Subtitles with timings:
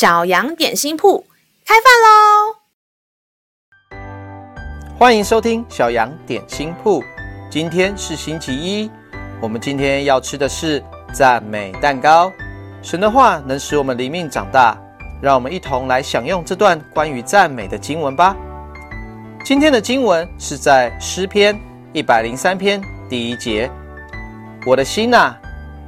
[0.00, 1.26] 小羊点心铺
[1.66, 2.56] 开饭喽！
[4.98, 7.04] 欢迎收听小羊点心铺。
[7.50, 8.90] 今天是星期一，
[9.42, 12.32] 我们今天要吃的是赞美蛋糕。
[12.80, 14.74] 神的话能使我们灵命长大，
[15.20, 18.34] 让我们一同来享用这段关于赞美的经文吧。
[19.44, 21.60] 今天的经文是在诗篇
[21.92, 23.70] 一百零三篇第一节
[24.64, 25.34] ：“我的心呐，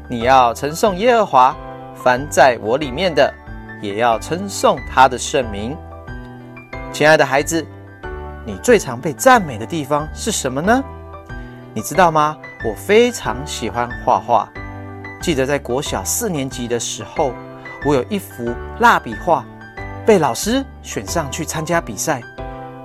[0.06, 1.56] 你要称颂耶和华，
[1.94, 3.32] 凡在我里面的。”
[3.82, 5.76] 也要称颂他的圣名。
[6.92, 7.66] 亲爱的孩子，
[8.46, 10.82] 你最常被赞美的地方是什么呢？
[11.74, 12.38] 你知道吗？
[12.64, 14.48] 我非常喜欢画画。
[15.20, 17.32] 记得在国小四年级的时候，
[17.84, 19.44] 我有一幅蜡笔画，
[20.06, 22.20] 被老师选上去参加比赛。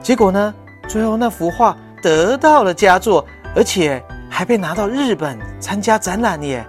[0.01, 0.53] 结果呢，
[0.87, 3.25] 最后那幅画得到了佳作，
[3.55, 6.65] 而且还被拿到日本参加展览耶，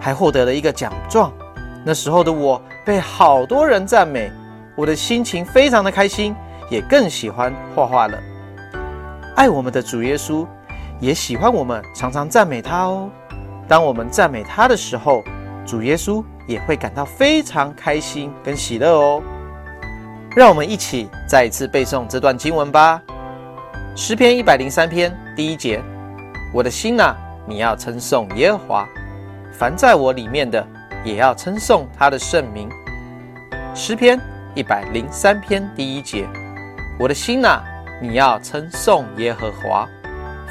[0.00, 1.32] 还获得了一个奖状。
[1.84, 4.30] 那时候的我被好多人赞美，
[4.74, 6.34] 我的心情非常的开心，
[6.68, 8.18] 也更喜欢画画了。
[9.36, 10.46] 爱我们的主耶稣
[11.00, 13.08] 也喜欢我们常常赞美他哦。
[13.68, 15.22] 当我们赞美他的时候，
[15.64, 19.22] 主耶稣也会感到非常开心跟喜乐哦。
[20.34, 23.00] 让我们一起再一次背诵这段经文吧。
[23.94, 25.80] 诗篇一百零三篇第一节：
[26.52, 27.14] 我的心呐，
[27.46, 28.88] 你要称颂耶和华，
[29.52, 30.66] 凡在我里面的。
[31.04, 32.68] 也要称颂他的圣名。
[33.74, 34.20] 诗篇
[34.54, 36.28] 一百零三篇第一节：
[36.98, 37.60] 我的心呐，
[38.00, 39.88] 你要称颂耶和华，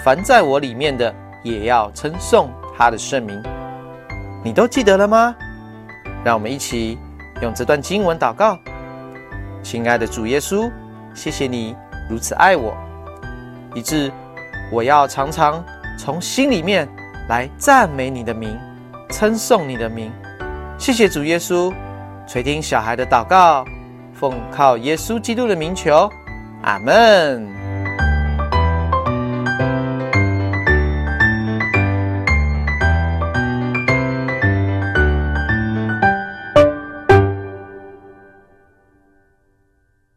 [0.04, 3.42] 凡在我里面的，也要称颂他的圣名。
[4.44, 5.36] 你都记得了吗？
[6.24, 6.98] 让我们一起
[7.42, 8.58] 用这段经文祷告。
[9.62, 10.72] 亲爱的主耶稣，
[11.14, 11.76] 谢谢你
[12.10, 12.76] 如此爱我，
[13.76, 14.12] 以致
[14.72, 15.64] 我要常常
[15.98, 16.90] 从心里面
[17.30, 18.58] 来赞美你的名，
[19.12, 20.12] 称颂你的名。
[20.82, 21.72] 谢谢主耶稣，
[22.28, 23.64] 垂听小孩的祷告，
[24.16, 26.10] 奉靠耶稣基督的名求，
[26.64, 27.61] 阿门。